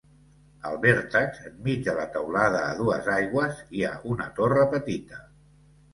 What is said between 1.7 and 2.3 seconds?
de la